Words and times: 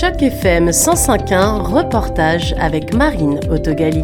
Choc 0.00 0.22
FM 0.22 0.70
105.1, 0.70 1.60
reportage 1.60 2.54
avec 2.54 2.94
Marine 2.94 3.38
Autogali. 3.50 4.02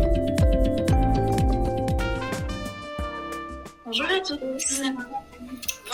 Bonjour 3.86 4.04
à 4.04 4.20
tous. 4.20 4.82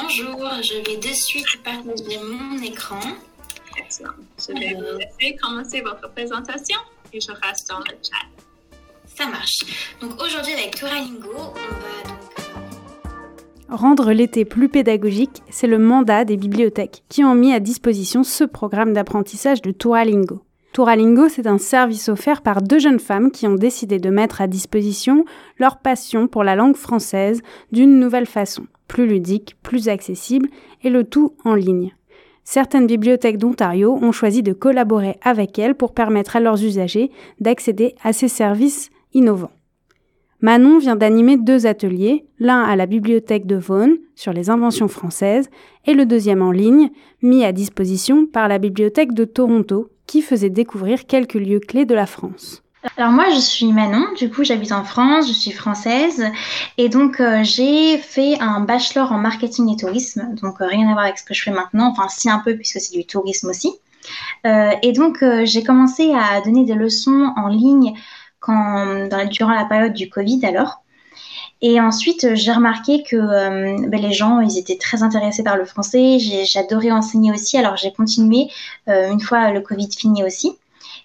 Bonjour, 0.01 0.51
je 0.61 0.91
vais 0.91 0.97
de 0.97 1.15
suite 1.15 1.63
partager 1.63 2.19
mon 2.19 2.61
écran. 2.65 2.99
Excellent. 3.79 4.11
Je 4.41 4.53
vais 4.59 4.75
vous 4.75 4.99
laisser 4.99 5.37
commencer 5.37 5.83
votre 5.83 6.11
présentation 6.11 6.81
et 7.13 7.21
je 7.21 7.31
reste 7.31 7.69
dans 7.69 7.79
le 7.79 7.97
chat. 8.03 8.27
Ça 9.07 9.27
marche. 9.27 9.61
Donc 10.01 10.21
aujourd'hui 10.21 10.55
avec 10.55 10.75
Touralingo, 10.75 11.31
on 11.37 12.09
va 12.09 12.12
Rendre 13.73 14.13
l'été 14.13 14.45
plus 14.45 14.69
pédagogique, 14.69 15.43
c'est 15.49 15.67
le 15.67 15.79
mandat 15.79 16.27
des 16.27 16.37
bibliothèques 16.37 17.05
qui 17.09 17.25
ont 17.25 17.35
mis 17.35 17.55
à 17.55 17.59
disposition 17.59 18.23
ce 18.23 18.45
programme 18.45 18.93
d'apprentissage 18.93 19.63
de 19.63 19.71
Touralingo. 19.71 20.43
Touralingo, 20.75 21.31
c'est 21.31 21.47
un 21.47 21.57
service 21.57 22.11
offert 22.11 22.43
par 22.43 22.61
deux 22.61 22.79
jeunes 22.79 23.01
femmes 23.01 23.31
qui 23.31 23.47
ont 23.47 23.55
décidé 23.55 23.99
de 23.99 24.11
mettre 24.11 24.43
à 24.43 24.47
disposition 24.47 25.25
leur 25.59 25.79
passion 25.79 26.29
pour 26.29 26.45
la 26.45 26.55
langue 26.55 26.77
française 26.77 27.41
d'une 27.73 27.99
nouvelle 27.99 28.27
façon, 28.27 28.67
plus 28.89 29.07
ludique, 29.07 29.57
plus 29.63 29.89
accessible 29.89 30.51
et 30.83 30.91
le 30.91 31.05
tout 31.05 31.33
en 31.47 31.55
ligne. 31.55 31.95
Certaines 32.45 32.87
bibliothèques 32.87 33.39
d'Ontario 33.39 33.99
ont 34.03 34.13
choisi 34.13 34.43
de 34.43 34.53
collaborer 34.53 35.17
avec 35.23 35.59
elles 35.59 35.77
pour 35.77 35.95
permettre 35.95 36.37
à 36.37 36.41
leurs 36.41 36.63
usagers 36.63 37.11
d'accéder 37.41 37.95
à 38.05 38.13
ces 38.13 38.29
services 38.29 38.91
innovants. 39.15 39.51
Manon 40.43 40.79
vient 40.79 40.97
d'animer 40.97 41.37
deux 41.37 41.67
ateliers, 41.67 42.27
l'un 42.41 42.65
à 42.65 42.75
la 42.75 42.87
bibliothèque 42.87 43.47
de 43.47 43.55
Vaughan 43.55 43.93
sur 44.17 44.33
les 44.33 44.51
inventions 44.51 44.89
françaises 44.89 45.49
et 45.87 45.95
le 45.95 46.05
deuxième 46.05 46.43
en 46.43 46.51
ligne, 46.51 46.91
mis 47.23 47.45
à 47.45 47.53
disposition 47.53 48.27
par 48.27 48.49
la 48.49 48.59
bibliothèque 48.59 49.15
de 49.15 49.25
Toronto, 49.25 49.91
qui 50.09 50.21
faisait 50.21 50.51
découvrir 50.51 51.07
quelques 51.07 51.35
lieux 51.35 51.61
clés 51.61 51.85
de 51.85 51.95
la 51.95 52.07
France. 52.07 52.65
Alors 52.97 53.13
moi 53.13 53.27
je 53.33 53.39
suis 53.39 53.73
Manon, 53.73 54.05
du 54.19 54.29
coup 54.29 54.43
j'habite 54.43 54.73
en 54.73 54.83
France, 54.83 55.29
je 55.29 55.33
suis 55.33 55.53
française 55.53 56.27
et 56.77 56.89
donc 56.89 57.21
euh, 57.21 57.45
j'ai 57.45 57.97
fait 57.99 58.37
un 58.41 58.59
bachelor 58.59 59.13
en 59.13 59.19
marketing 59.19 59.73
et 59.73 59.77
tourisme, 59.77 60.35
donc 60.43 60.61
euh, 60.61 60.67
rien 60.67 60.89
à 60.89 60.93
voir 60.95 61.05
avec 61.05 61.19
ce 61.19 61.25
que 61.25 61.35
je 61.35 61.43
fais 61.43 61.53
maintenant, 61.53 61.93
enfin 61.93 62.09
si 62.09 62.29
un 62.29 62.41
peu 62.41 62.57
puisque 62.57 62.81
c'est 62.81 62.97
du 62.97 63.07
tourisme 63.07 63.51
aussi. 63.51 63.71
Euh, 64.45 64.73
et 64.83 64.91
donc 64.91 65.25
j'ai 65.45 65.63
commencé 65.63 66.13
à 66.13 66.41
donner 66.41 66.65
des 66.65 66.75
leçons 66.75 67.33
en 67.37 67.47
ligne 67.47 67.95
quand, 68.43 69.09
durant 69.31 69.55
la 69.55 69.65
période 69.65 69.95
du 69.95 70.11
Covid 70.11 70.45
alors. 70.45 70.83
Et 71.65 71.81
ensuite, 71.81 72.35
j'ai 72.35 72.53
remarqué 72.53 73.05
que 73.05 73.17
euh, 73.17 73.87
ben, 73.89 74.03
les 74.03 74.13
gens, 74.13 74.41
ils 74.41 74.59
étaient 74.59 74.77
très 74.77 75.05
intéressés 75.05 75.45
par 75.45 75.57
le 75.57 75.65
français. 75.65 76.19
J'adorais 76.19 76.91
enseigner 76.91 77.31
aussi, 77.31 77.57
alors 77.57 77.77
j'ai 77.77 77.93
continué 77.93 78.49
euh, 78.89 79.13
une 79.13 79.21
fois 79.21 79.53
le 79.53 79.61
Covid 79.61 79.89
fini 79.97 80.25
aussi. 80.25 80.59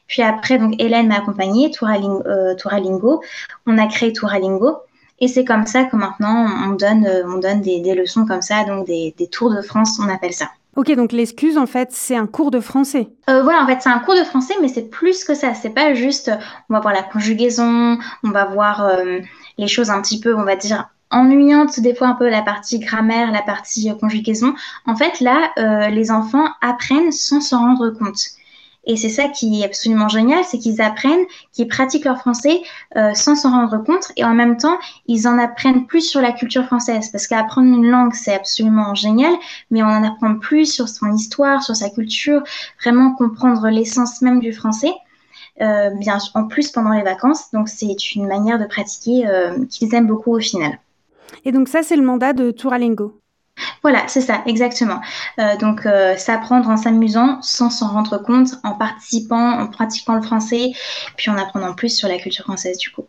Puis 0.07 0.23
après, 0.23 0.57
donc 0.57 0.73
Hélène 0.79 1.09
m'a 1.09 1.17
accompagnée, 1.17 1.69
Touralingo, 1.69 2.23
euh, 2.25 2.55
Touralingo. 2.55 3.21
On 3.67 3.77
a 3.77 3.85
créé 3.85 4.11
Touralingo. 4.13 4.77
Et 5.19 5.27
c'est 5.27 5.45
comme 5.45 5.67
ça 5.67 5.83
que 5.83 5.95
maintenant, 5.95 6.47
on 6.65 6.73
donne, 6.73 7.07
on 7.25 7.37
donne 7.39 7.61
des, 7.61 7.79
des 7.79 7.95
leçons 7.95 8.25
comme 8.25 8.41
ça, 8.41 8.63
donc 8.63 8.85
des, 8.87 9.13
des 9.17 9.27
tours 9.27 9.53
de 9.53 9.61
France, 9.61 9.99
on 9.99 10.09
appelle 10.09 10.33
ça. 10.33 10.49
Ok, 10.77 10.91
donc 10.91 11.11
l'excuse, 11.11 11.57
en 11.57 11.65
fait, 11.65 11.89
c'est 11.91 12.15
un 12.15 12.27
cours 12.27 12.51
de 12.51 12.59
français. 12.59 13.09
Euh, 13.31 13.41
voilà, 13.41 13.63
en 13.63 13.65
fait, 13.65 13.79
c'est 13.81 13.89
un 13.89 13.97
cours 13.97 14.13
de 14.13 14.23
français, 14.23 14.53
mais 14.61 14.67
c'est 14.67 14.87
plus 14.91 15.23
que 15.23 15.33
ça. 15.33 15.55
C'est 15.55 15.71
pas 15.71 15.95
juste, 15.95 16.31
on 16.69 16.75
va 16.75 16.79
voir 16.81 16.93
la 16.93 17.01
conjugaison, 17.01 17.97
on 18.23 18.29
va 18.29 18.45
voir 18.45 18.85
euh, 18.85 19.17
les 19.57 19.67
choses 19.67 19.89
un 19.89 19.99
petit 20.03 20.19
peu, 20.19 20.35
on 20.35 20.43
va 20.43 20.55
dire, 20.55 20.87
ennuyantes, 21.09 21.79
des 21.79 21.95
fois 21.95 22.09
un 22.09 22.13
peu 22.13 22.29
la 22.29 22.43
partie 22.43 22.77
grammaire, 22.77 23.31
la 23.31 23.41
partie 23.41 23.89
euh, 23.89 23.95
conjugaison. 23.95 24.53
En 24.85 24.95
fait, 24.95 25.19
là, 25.19 25.89
les 25.89 26.11
enfants 26.11 26.47
apprennent 26.61 27.11
sans 27.11 27.41
s'en 27.41 27.57
rendre 27.57 27.89
compte. 27.89 28.19
Et 28.87 28.95
c'est 28.95 29.09
ça 29.09 29.27
qui 29.27 29.61
est 29.61 29.65
absolument 29.65 30.07
génial, 30.07 30.43
c'est 30.45 30.57
qu'ils 30.57 30.81
apprennent, 30.81 31.25
qu'ils 31.51 31.67
pratiquent 31.67 32.05
leur 32.05 32.19
français 32.19 32.61
euh, 32.95 33.13
sans 33.13 33.35
s'en 33.35 33.51
rendre 33.51 33.83
compte 33.83 34.13
et 34.15 34.23
en 34.23 34.33
même 34.33 34.55
temps, 34.55 34.77
ils 35.07 35.27
en 35.27 35.37
apprennent 35.37 35.85
plus 35.85 36.01
sur 36.01 36.21
la 36.21 36.31
culture 36.31 36.65
française. 36.65 37.09
Parce 37.11 37.27
qu'apprendre 37.27 37.67
une 37.67 37.85
langue, 37.85 38.13
c'est 38.13 38.33
absolument 38.33 38.95
génial, 38.95 39.33
mais 39.71 39.83
on 39.83 39.87
en 39.87 40.03
apprend 40.03 40.39
plus 40.39 40.65
sur 40.73 40.87
son 40.87 41.11
histoire, 41.11 41.61
sur 41.61 41.75
sa 41.75 41.89
culture, 41.89 42.41
vraiment 42.81 43.13
comprendre 43.13 43.67
l'essence 43.67 44.21
même 44.21 44.39
du 44.39 44.53
français. 44.53 44.93
Euh, 45.59 45.89
bien 45.89 46.19
en 46.35 46.45
plus 46.45 46.71
pendant 46.71 46.91
les 46.91 47.01
vacances, 47.01 47.51
donc 47.51 47.67
c'est 47.67 48.13
une 48.13 48.27
manière 48.27 48.59
de 48.59 48.65
pratiquer 48.65 49.27
euh, 49.27 49.65
qu'ils 49.69 49.93
aiment 49.95 50.05
beaucoup 50.05 50.35
au 50.35 50.39
final. 50.39 50.79
Et 51.45 51.51
donc 51.51 51.67
ça, 51.67 51.81
c'est 51.81 51.95
le 51.95 52.03
mandat 52.03 52.33
de 52.33 52.51
Touralingo. 52.51 53.19
Voilà, 53.81 54.07
c'est 54.07 54.21
ça, 54.21 54.41
exactement. 54.45 55.01
Euh, 55.39 55.55
donc, 55.57 55.85
euh, 55.85 56.15
s'apprendre 56.17 56.69
en 56.69 56.77
s'amusant 56.77 57.41
sans 57.41 57.69
s'en 57.69 57.87
rendre 57.87 58.17
compte, 58.17 58.49
en 58.63 58.73
participant, 58.73 59.59
en 59.59 59.67
pratiquant 59.67 60.15
le 60.15 60.21
français, 60.21 60.71
puis 61.15 61.29
en 61.29 61.37
apprenant 61.37 61.73
plus 61.73 61.95
sur 61.95 62.07
la 62.07 62.17
culture 62.17 62.45
française 62.45 62.77
du 62.77 62.89
coup. 62.91 63.05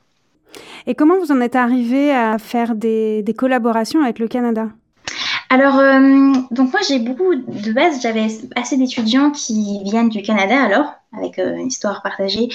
Et 0.86 0.94
comment 0.94 1.18
vous 1.18 1.32
en 1.32 1.40
êtes 1.40 1.56
arrivé 1.56 2.10
à 2.12 2.38
faire 2.38 2.74
des, 2.74 3.22
des 3.22 3.34
collaborations 3.34 4.02
avec 4.02 4.18
le 4.18 4.28
Canada? 4.28 4.68
Alors, 5.50 5.78
euh, 5.78 6.32
donc 6.50 6.72
moi 6.72 6.80
j'ai 6.86 6.98
beaucoup 6.98 7.34
de 7.34 7.72
base, 7.72 8.02
j'avais 8.02 8.26
assez 8.54 8.76
d'étudiants 8.76 9.30
qui 9.30 9.82
viennent 9.84 10.10
du 10.10 10.22
Canada 10.22 10.62
alors, 10.62 10.92
avec 11.16 11.38
une 11.38 11.66
histoire 11.66 12.02
partagée, 12.02 12.48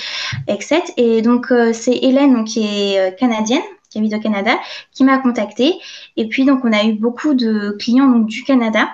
etc. 0.47 0.81
Et 0.97 1.23
donc 1.23 1.51
c'est 1.73 1.95
Hélène 1.95 2.35
donc, 2.35 2.47
qui 2.47 2.63
est 2.63 3.17
canadienne, 3.17 3.63
qui 3.93 3.99
habite 3.99 4.13
au 4.13 4.19
Canada, 4.19 4.57
qui 4.91 5.03
m'a 5.03 5.19
contactée. 5.19 5.75
Et 6.17 6.27
puis 6.27 6.45
donc 6.45 6.65
on 6.65 6.73
a 6.73 6.83
eu 6.83 6.93
beaucoup 6.93 7.33
de 7.35 7.77
clients 7.79 8.09
donc, 8.09 8.25
du 8.25 8.43
Canada. 8.43 8.89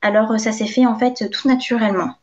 Alors 0.00 0.38
ça 0.38 0.52
s'est 0.52 0.66
fait 0.66 0.86
en 0.86 0.96
fait 0.96 1.28
tout 1.30 1.48
naturellement. 1.48 2.14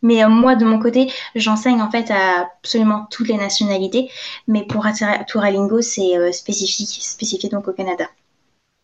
Mais 0.00 0.24
euh, 0.24 0.28
moi, 0.28 0.54
de 0.54 0.64
mon 0.64 0.78
côté, 0.78 1.10
j'enseigne 1.34 1.82
en 1.82 1.90
fait 1.90 2.10
à 2.10 2.42
absolument 2.42 3.06
toutes 3.10 3.28
les 3.28 3.36
nationalités. 3.36 4.08
Mais 4.46 4.62
pour 4.62 4.86
Touralingo, 5.26 5.80
c'est 5.80 6.16
euh, 6.16 6.30
spécifique, 6.30 7.02
spécifié 7.02 7.48
donc 7.48 7.66
au 7.66 7.72
Canada. 7.72 8.04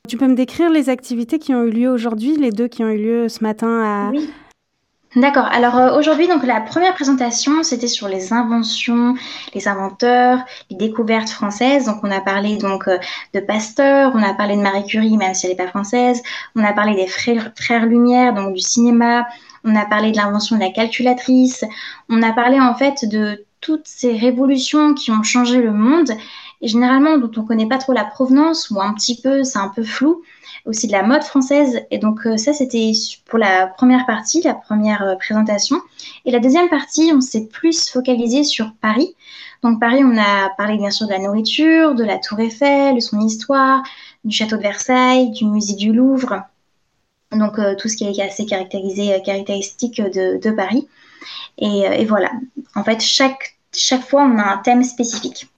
Tu 0.09 0.17
peux 0.17 0.27
me 0.27 0.35
décrire 0.35 0.71
les 0.71 0.91
activités 0.91 1.39
qui 1.39 1.55
ont 1.55 1.63
eu 1.63 1.71
lieu 1.71 1.89
aujourd'hui, 1.89 2.37
les 2.37 2.51
deux 2.51 2.67
qui 2.69 2.83
ont 2.83 2.89
eu 2.89 2.99
lieu 2.99 3.29
ce 3.29 3.43
matin 3.43 3.81
à... 3.81 4.11
Oui. 4.11 4.29
D'accord. 5.17 5.47
Alors 5.53 5.77
euh, 5.77 5.97
aujourd'hui, 5.97 6.27
donc 6.27 6.45
la 6.45 6.61
première 6.61 6.93
présentation, 6.93 7.63
c'était 7.63 7.87
sur 7.87 8.09
les 8.09 8.33
inventions, 8.33 9.15
les 9.55 9.69
inventeurs, 9.69 10.41
les 10.71 10.77
découvertes 10.77 11.29
françaises. 11.29 11.87
Donc 11.87 11.99
on 12.03 12.11
a 12.11 12.21
parlé 12.21 12.57
donc 12.57 12.89
euh, 12.89 12.99
de 13.33 13.39
Pasteur, 13.39 14.11
on 14.15 14.23
a 14.23 14.35
parlé 14.35 14.57
de 14.57 14.61
Marie 14.61 14.85
Curie, 14.85 15.17
même 15.17 15.33
si 15.35 15.47
elle 15.47 15.53
n'est 15.53 15.57
pas 15.57 15.69
française. 15.69 16.21
On 16.57 16.65
a 16.65 16.73
parlé 16.73 16.97
des 16.97 17.07
frères, 17.07 17.53
frères 17.55 17.87
Lumière, 17.87 18.35
donc 18.35 18.55
du 18.55 18.61
cinéma. 18.61 19.29
On 19.63 19.77
a 19.77 19.87
parlé 19.87 20.11
de 20.11 20.17
l'invention 20.17 20.57
de 20.57 20.61
la 20.63 20.71
calculatrice. 20.71 21.65
On 22.09 22.21
a 22.21 22.33
parlé 22.33 22.59
en 22.59 22.75
fait 22.75 23.09
de 23.09 23.45
toutes 23.61 23.87
ces 23.87 24.17
révolutions 24.17 24.95
qui 24.95 25.13
ont 25.13 25.23
changé 25.23 25.63
le 25.63 25.73
monde 25.73 26.11
et 26.61 26.69
généralement 26.69 27.19
dont 27.19 27.31
on 27.37 27.43
ne 27.43 27.47
connaît 27.47 27.69
pas 27.69 27.79
trop 27.79 27.93
la 27.93 28.05
provenance 28.05 28.71
ou 28.71 28.81
un 28.81 28.95
petit 28.95 29.21
peu, 29.21 29.45
c'est 29.45 29.59
un 29.59 29.69
peu 29.69 29.83
flou 29.83 30.23
aussi 30.67 30.87
de 30.87 30.93
la 30.93 31.03
mode 31.03 31.23
française. 31.23 31.83
Et 31.91 31.99
donc 31.99 32.27
euh, 32.27 32.37
ça, 32.37 32.53
c'était 32.53 32.93
pour 33.27 33.39
la 33.39 33.67
première 33.67 34.07
partie, 34.07 34.43
la 34.43 34.55
première 34.55 35.03
euh, 35.03 35.17
présentation. 35.17 35.81
Et 36.25 36.31
la 36.31 36.41
deuxième 36.41 36.69
partie, 36.69 37.13
on 37.15 37.21
s'est 37.21 37.47
plus 37.47 37.89
focalisé 37.91 38.45
sur 38.45 38.73
Paris. 38.81 39.15
Donc 39.63 39.81
Paris, 39.81 40.03
on 40.05 40.17
a 40.17 40.51
parlé 40.57 40.77
bien 40.77 40.91
sûr 40.91 41.07
de 41.07 41.13
la 41.13 41.19
nourriture, 41.19 41.95
de 41.95 42.05
la 42.05 42.19
Tour 42.19 42.41
Eiffel, 42.41 42.95
de 42.95 43.01
son 43.01 43.21
histoire, 43.21 43.83
du 44.25 44.35
château 44.35 44.57
de 44.57 44.63
Versailles, 44.63 45.31
du 45.31 45.45
musée 45.45 45.75
du 45.75 45.93
Louvre. 45.93 46.43
Donc 47.33 47.59
euh, 47.59 47.75
tout 47.77 47.89
ce 47.89 47.97
qui 47.97 48.05
est 48.05 48.23
assez 48.23 48.47
caractérisé, 48.47 49.21
caractéristique 49.25 50.01
de, 50.01 50.51
Paris. 50.51 50.89
Et, 51.59 51.81
et 51.81 52.05
voilà. 52.05 52.31
En 52.75 52.85
fait, 52.85 53.01
chaque, 53.01 53.57
chaque 53.73 54.07
fois, 54.07 54.25
on 54.25 54.39
a 54.39 54.43
un 54.43 54.59
thème 54.59 54.85
spécifique. 54.85 55.49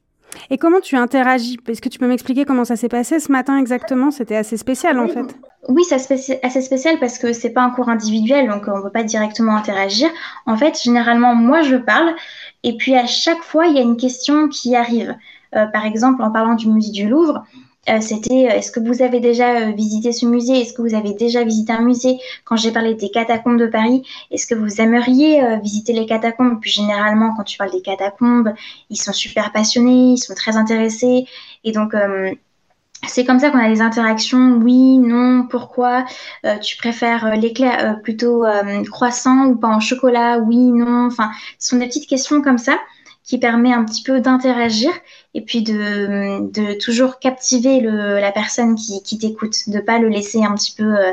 Et 0.50 0.58
comment 0.58 0.80
tu 0.80 0.96
interagis? 0.96 1.58
Est-ce 1.68 1.80
que 1.80 1.88
tu 1.88 1.98
peux 1.98 2.06
m'expliquer 2.06 2.44
comment 2.44 2.64
ça 2.64 2.76
s'est 2.76 2.88
passé 2.88 3.20
ce 3.20 3.30
matin 3.30 3.58
exactement? 3.58 4.10
C'était 4.10 4.36
assez 4.36 4.56
spécial 4.56 4.98
en 4.98 5.08
fait. 5.08 5.36
Oui, 5.68 5.82
c'est 5.84 5.96
assez 6.44 6.62
spécial 6.62 6.98
parce 7.00 7.18
que 7.18 7.32
c'est 7.32 7.50
pas 7.50 7.62
un 7.62 7.70
cours 7.70 7.88
individuel, 7.88 8.48
donc 8.48 8.64
on 8.68 8.78
ne 8.78 8.82
peut 8.82 8.90
pas 8.90 9.02
directement 9.02 9.56
interagir. 9.56 10.08
En 10.46 10.56
fait, 10.56 10.80
généralement, 10.80 11.34
moi 11.34 11.62
je 11.62 11.76
parle, 11.76 12.14
et 12.62 12.76
puis 12.76 12.94
à 12.94 13.06
chaque 13.06 13.42
fois, 13.42 13.66
il 13.66 13.74
y 13.74 13.78
a 13.78 13.82
une 13.82 13.96
question 13.96 14.48
qui 14.48 14.76
arrive. 14.76 15.16
Euh, 15.54 15.66
par 15.66 15.84
exemple, 15.84 16.22
en 16.22 16.30
parlant 16.30 16.54
du 16.54 16.68
musée 16.68 16.92
du 16.92 17.08
Louvre, 17.08 17.44
euh, 17.88 18.00
c'était 18.00 18.48
euh, 18.48 18.56
est-ce 18.56 18.72
que 18.72 18.80
vous 18.80 19.02
avez 19.02 19.20
déjà 19.20 19.60
euh, 19.60 19.72
visité 19.72 20.12
ce 20.12 20.26
musée? 20.26 20.60
Est-ce 20.60 20.72
que 20.72 20.82
vous 20.82 20.94
avez 20.94 21.14
déjà 21.14 21.44
visité 21.44 21.72
un 21.72 21.82
musée? 21.82 22.18
Quand 22.44 22.56
j'ai 22.56 22.72
parlé 22.72 22.94
des 22.94 23.10
catacombes 23.10 23.58
de 23.58 23.66
Paris, 23.66 24.02
est-ce 24.30 24.46
que 24.46 24.54
vous 24.54 24.80
aimeriez 24.80 25.40
visiter 25.62 25.92
les 25.92 26.06
catacombes? 26.06 26.58
Puis 26.60 26.70
généralement, 26.70 27.34
quand 27.36 27.44
tu 27.44 27.58
parles 27.58 27.72
des 27.72 27.82
catacombes, 27.82 28.52
ils 28.90 29.00
sont 29.00 29.12
super 29.12 29.52
passionnés, 29.52 30.12
ils 30.14 30.18
sont 30.18 30.34
très 30.34 30.56
intéressés, 30.56 31.26
et 31.64 31.72
donc 31.72 31.94
c'est 33.06 33.24
comme 33.24 33.38
ça 33.38 33.50
qu'on 33.50 33.58
a 33.58 33.68
des 33.68 33.80
interactions. 33.80 34.58
Oui, 34.62 34.98
non, 34.98 35.46
pourquoi? 35.48 36.04
Tu 36.62 36.76
préfères 36.76 37.36
l'éclair 37.36 38.00
plutôt 38.02 38.44
croissant 38.90 39.46
ou 39.46 39.56
pas 39.56 39.68
en 39.68 39.80
chocolat? 39.80 40.38
Oui, 40.38 40.56
non. 40.56 41.06
Enfin, 41.06 41.30
ce 41.58 41.70
sont 41.70 41.76
des 41.76 41.86
petites 41.86 42.08
questions 42.08 42.42
comme 42.42 42.58
ça 42.58 42.78
qui 43.26 43.38
permet 43.38 43.72
un 43.72 43.84
petit 43.84 44.04
peu 44.04 44.20
d'interagir 44.20 44.90
et 45.34 45.42
puis 45.42 45.62
de, 45.62 46.48
de 46.52 46.78
toujours 46.78 47.18
captiver 47.18 47.80
le, 47.80 48.20
la 48.20 48.30
personne 48.30 48.76
qui, 48.76 49.02
qui 49.02 49.18
t'écoute, 49.18 49.68
de 49.68 49.80
pas 49.80 49.98
le 49.98 50.08
laisser 50.08 50.44
un 50.44 50.54
petit 50.54 50.72
peu 50.72 50.84
euh, 50.84 51.12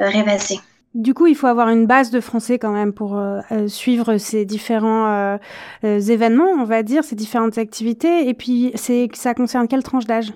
euh, 0.00 0.08
rêvasser. 0.08 0.60
Du 0.94 1.12
coup, 1.12 1.26
il 1.26 1.34
faut 1.34 1.48
avoir 1.48 1.70
une 1.70 1.86
base 1.86 2.12
de 2.12 2.20
français 2.20 2.60
quand 2.60 2.70
même 2.70 2.92
pour 2.92 3.18
euh, 3.18 3.40
suivre 3.66 4.16
ces 4.16 4.44
différents 4.44 5.08
euh, 5.08 5.38
événements, 5.82 6.50
on 6.56 6.64
va 6.64 6.84
dire, 6.84 7.02
ces 7.02 7.16
différentes 7.16 7.58
activités. 7.58 8.28
Et 8.28 8.34
puis, 8.34 8.70
c'est 8.76 9.08
ça 9.12 9.34
concerne 9.34 9.66
quelle 9.66 9.82
tranche 9.82 10.06
d'âge? 10.06 10.32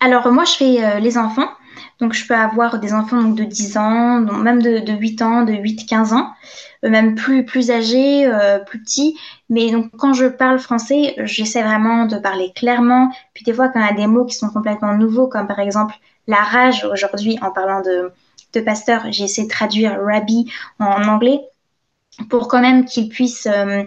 Alors, 0.00 0.30
moi, 0.30 0.44
je 0.44 0.52
fais 0.52 1.00
les 1.00 1.16
enfants. 1.16 1.48
Donc, 2.00 2.12
je 2.12 2.26
peux 2.26 2.34
avoir 2.34 2.78
des 2.78 2.92
enfants 2.92 3.20
donc, 3.22 3.34
de 3.36 3.44
10 3.44 3.76
ans, 3.76 4.20
donc 4.20 4.42
même 4.42 4.62
de, 4.62 4.78
de 4.78 4.92
8 4.92 5.22
ans, 5.22 5.42
de 5.42 5.52
8-15 5.52 6.14
ans, 6.14 6.32
même 6.82 7.14
plus, 7.16 7.44
plus 7.44 7.70
âgés, 7.70 8.30
plus 8.66 8.80
petits. 8.80 9.18
Mais 9.50 9.70
donc, 9.70 9.90
quand 9.98 10.12
je 10.12 10.26
parle 10.26 10.58
français, 10.60 11.14
j'essaie 11.24 11.62
vraiment 11.62 12.06
de 12.06 12.16
parler 12.18 12.52
clairement. 12.54 13.10
Puis, 13.34 13.44
des 13.44 13.52
fois, 13.52 13.68
quand 13.68 13.80
il 13.80 13.86
y 13.86 13.90
a 13.90 13.94
des 13.94 14.06
mots 14.06 14.24
qui 14.26 14.36
sont 14.36 14.50
complètement 14.50 14.94
nouveaux, 14.94 15.26
comme 15.26 15.48
par 15.48 15.58
exemple 15.58 15.94
la 16.28 16.36
rage 16.36 16.84
aujourd'hui, 16.84 17.38
en 17.42 17.50
parlant 17.50 17.82
de 17.82 18.12
de 18.54 18.60
pasteur, 18.60 19.06
j'ai 19.10 19.24
essayé 19.24 19.46
de 19.46 19.52
traduire 19.52 20.00
rabbi 20.02 20.50
en 20.78 21.04
anglais 21.04 21.40
pour 22.30 22.48
quand 22.48 22.60
même 22.60 22.84
qu'il 22.84 23.08
puisse, 23.08 23.46
euh, 23.46 23.84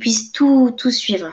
puisse 0.00 0.32
tout, 0.32 0.72
tout 0.76 0.90
suivre. 0.90 1.32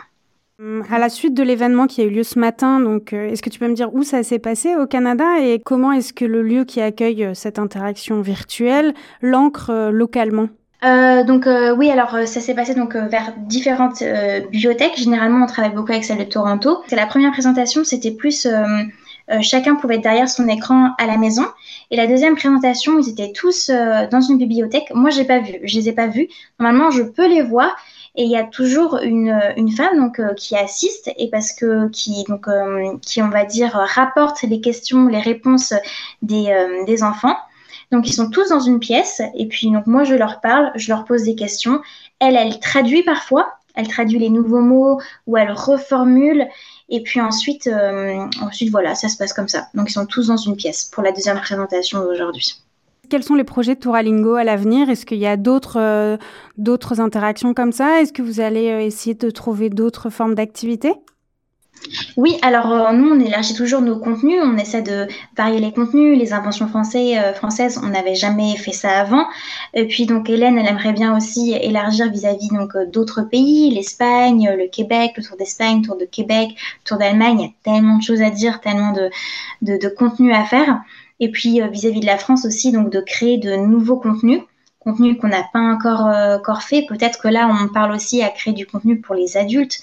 À 0.89 0.97
la 0.97 1.09
suite 1.09 1.33
de 1.33 1.43
l'événement 1.43 1.87
qui 1.87 2.01
a 2.01 2.05
eu 2.05 2.09
lieu 2.09 2.23
ce 2.23 2.39
matin, 2.39 2.79
donc 2.79 3.11
euh, 3.11 3.29
est-ce 3.29 3.41
que 3.41 3.49
tu 3.49 3.59
peux 3.59 3.67
me 3.67 3.73
dire 3.73 3.93
où 3.93 4.03
ça 4.03 4.23
s'est 4.23 4.39
passé 4.39 4.77
au 4.77 4.87
Canada 4.87 5.25
et 5.41 5.59
comment 5.59 5.91
est-ce 5.91 6.13
que 6.13 6.23
le 6.23 6.41
lieu 6.41 6.63
qui 6.63 6.79
accueille 6.79 7.25
euh, 7.25 7.33
cette 7.33 7.59
interaction 7.59 8.21
virtuelle 8.21 8.93
l'ancre 9.21 9.89
localement? 9.91 10.47
Donc 11.25 11.47
oui, 11.77 11.89
alors 11.89 12.27
ça 12.27 12.41
s'est 12.41 12.53
passé 12.53 12.75
donc 12.75 12.97
vers 12.97 13.33
différentes 13.37 14.03
bibliothèques. 14.51 14.97
Généralement, 14.97 15.45
on 15.45 15.47
travaille 15.47 15.71
beaucoup 15.71 15.93
avec 15.93 16.03
celle 16.03 16.17
de 16.17 16.25
Toronto. 16.25 16.83
C'est 16.87 16.97
la 16.97 17.05
première 17.05 17.31
présentation, 17.31 17.85
c'était 17.85 18.11
plus 18.11 18.45
euh, 19.31 19.41
chacun 19.41 19.75
pouvait 19.75 19.95
être 19.95 20.03
derrière 20.03 20.29
son 20.29 20.47
écran 20.47 20.91
à 20.97 21.05
la 21.05 21.17
maison. 21.17 21.45
Et 21.91 21.95
la 21.95 22.07
deuxième 22.07 22.35
présentation, 22.35 22.99
ils 22.99 23.09
étaient 23.09 23.31
tous 23.31 23.69
euh, 23.69 24.07
dans 24.07 24.21
une 24.21 24.37
bibliothèque. 24.37 24.91
Moi, 24.93 25.09
j'ai 25.09 25.23
pas 25.23 25.39
vu, 25.39 25.53
je 25.63 25.77
les 25.77 25.89
ai 25.89 25.93
pas 25.93 26.07
vus. 26.07 26.27
Normalement, 26.59 26.91
je 26.91 27.03
peux 27.03 27.27
les 27.27 27.41
voir. 27.41 27.75
Et 28.15 28.23
il 28.23 28.29
y 28.29 28.37
a 28.37 28.43
toujours 28.43 28.97
une, 28.97 29.39
une 29.57 29.71
femme 29.71 29.97
donc 29.97 30.19
euh, 30.19 30.33
qui 30.35 30.55
assiste 30.55 31.11
et 31.17 31.29
parce 31.29 31.51
que 31.51 31.89
qui 31.89 32.23
donc 32.25 32.47
qui 33.01 33.21
on 33.21 33.29
va 33.29 33.45
dire 33.45 33.71
rapporte 33.73 34.43
les 34.43 34.61
questions, 34.61 35.07
les 35.07 35.19
réponses 35.19 35.73
des, 36.21 36.53
des 36.85 37.03
enfants. 37.03 37.35
Donc 37.91 38.07
ils 38.07 38.13
sont 38.13 38.29
tous 38.29 38.49
dans 38.49 38.59
une 38.59 38.79
pièce 38.79 39.21
et 39.35 39.47
puis 39.47 39.71
donc 39.71 39.87
moi 39.87 40.03
je 40.03 40.13
leur 40.13 40.41
parle, 40.41 40.71
je 40.75 40.89
leur 40.89 41.05
pose 41.05 41.23
des 41.23 41.35
questions. 41.35 41.81
Elle, 42.19 42.35
elle 42.35 42.59
traduit 42.59 43.03
parfois, 43.03 43.47
elle 43.75 43.87
traduit 43.87 44.19
les 44.19 44.29
nouveaux 44.29 44.61
mots 44.61 44.99
ou 45.25 45.37
elle 45.37 45.51
reformule 45.51 46.47
et 46.89 47.01
puis 47.01 47.21
ensuite, 47.21 47.67
euh, 47.67 48.27
ensuite, 48.41 48.69
voilà, 48.69 48.95
ça 48.95 49.09
se 49.09 49.17
passe 49.17 49.33
comme 49.33 49.47
ça. 49.47 49.67
Donc, 49.73 49.89
ils 49.89 49.93
sont 49.93 50.05
tous 50.05 50.27
dans 50.27 50.37
une 50.37 50.55
pièce 50.55 50.85
pour 50.85 51.01
la 51.01 51.11
deuxième 51.11 51.39
présentation 51.39 52.01
d'aujourd'hui. 52.01 52.55
Quels 53.09 53.23
sont 53.23 53.35
les 53.35 53.43
projets 53.43 53.75
de 53.75 53.79
Touralingo 53.79 54.35
à 54.35 54.43
l'avenir? 54.43 54.89
Est-ce 54.89 55.05
qu'il 55.05 55.17
y 55.17 55.27
a 55.27 55.35
d'autres 55.35 55.77
euh, 55.77 56.17
interactions 56.99 57.53
comme 57.53 57.73
ça? 57.73 58.01
Est-ce 58.01 58.13
que 58.13 58.21
vous 58.21 58.39
allez 58.39 58.69
euh, 58.69 58.79
essayer 58.79 59.13
de 59.13 59.29
trouver 59.29 59.69
d'autres 59.69 60.09
formes 60.09 60.35
d'activités 60.35 60.93
oui, 62.15 62.37
alors 62.43 62.71
euh, 62.71 62.93
nous, 62.93 63.09
on 63.09 63.19
élargit 63.19 63.55
toujours 63.55 63.81
nos 63.81 63.99
contenus, 63.99 64.39
on 64.41 64.55
essaie 64.57 64.83
de 64.83 65.05
varier 65.35 65.59
les 65.59 65.73
contenus, 65.73 66.17
les 66.17 66.31
inventions 66.31 66.69
français, 66.69 67.33
françaises, 67.33 67.77
on 67.83 67.87
n'avait 67.87 68.15
jamais 68.15 68.55
fait 68.55 68.71
ça 68.71 69.01
avant. 69.01 69.25
Et 69.73 69.85
puis 69.85 70.05
donc 70.05 70.29
Hélène, 70.29 70.57
elle 70.57 70.67
aimerait 70.67 70.93
bien 70.93 71.17
aussi 71.17 71.51
élargir 71.51 72.09
vis-à-vis 72.09 72.47
donc 72.49 72.77
d'autres 72.93 73.23
pays, 73.23 73.69
l'Espagne, 73.69 74.49
le 74.57 74.69
Québec, 74.69 75.11
le 75.17 75.23
Tour 75.23 75.35
d'Espagne, 75.35 75.81
le 75.81 75.87
Tour 75.87 75.97
de 75.97 76.05
Québec, 76.05 76.51
le 76.51 76.83
Tour 76.85 76.99
d'Allemagne, 76.99 77.39
il 77.39 77.41
y 77.41 77.47
a 77.47 77.73
tellement 77.73 77.97
de 77.97 78.03
choses 78.03 78.21
à 78.21 78.29
dire, 78.29 78.61
tellement 78.61 78.93
de, 78.93 79.09
de 79.61 79.89
contenus 79.89 80.33
à 80.33 80.45
faire. 80.45 80.79
Et 81.19 81.31
puis 81.31 81.61
vis-à-vis 81.69 81.99
de 81.99 82.05
la 82.05 82.17
France 82.17 82.45
aussi, 82.45 82.71
donc 82.71 82.89
de 82.89 82.99
créer 82.99 83.37
de 83.37 83.55
nouveaux 83.55 83.97
contenus 83.97 84.41
contenu 84.83 85.17
qu'on 85.17 85.27
n'a 85.27 85.43
pas 85.51 85.59
encore, 85.59 86.07
euh, 86.07 86.37
encore 86.37 86.61
fait. 86.61 86.85
Peut-être 86.87 87.21
que 87.21 87.27
là, 87.27 87.49
on 87.49 87.67
parle 87.69 87.93
aussi 87.93 88.21
à 88.21 88.29
créer 88.29 88.53
du 88.53 88.65
contenu 88.65 88.99
pour 88.99 89.15
les 89.15 89.37
adultes. 89.37 89.79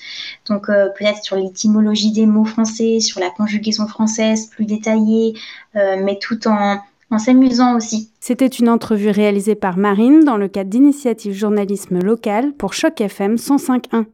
Donc, 0.49 0.69
euh, 0.69 0.89
peut-être 0.97 1.23
sur 1.23 1.37
l'étymologie 1.37 2.13
des 2.13 2.27
mots 2.27 2.45
français, 2.45 3.01
sur 3.01 3.21
la 3.21 3.31
conjugaison 3.31 3.87
française 3.87 4.47
plus 4.47 4.67
détaillée, 4.67 5.35
euh, 5.77 5.97
mais 6.03 6.19
tout 6.21 6.47
en, 6.47 6.79
en 7.11 7.19
s'amusant 7.19 7.77
aussi. 7.77 8.11
C'était 8.21 8.47
une 8.47 8.69
entrevue 8.69 9.11
réalisée 9.11 9.55
par 9.55 9.77
Marine 9.77 10.25
dans 10.25 10.37
le 10.37 10.49
cadre 10.49 10.71
d'initiative 10.71 11.33
journalisme 11.33 11.99
local 12.01 12.53
pour 12.53 12.75
Choc 12.75 13.01
FM 13.01 13.37
105.1. 13.37 14.05